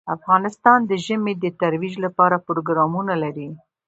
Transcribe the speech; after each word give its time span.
افغانستان 0.15 0.79
د 0.89 0.91
ژمی 1.05 1.33
د 1.39 1.45
ترویج 1.61 1.95
لپاره 2.05 2.43
پروګرامونه 2.47 3.13
لري. 3.23 3.49